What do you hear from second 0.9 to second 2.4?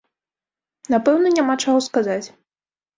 Напэўна, няма чаго сказаць.